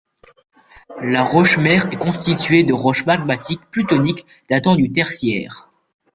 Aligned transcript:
La 1.03 1.23
roche-mère 1.23 1.85
est 1.93 1.95
constituée 1.95 2.63
de 2.63 2.73
roche 2.73 3.05
magmatique 3.05 3.61
plutonique 3.69 4.25
datant 4.49 4.75
du 4.75 4.91
tertiaire. 4.91 5.69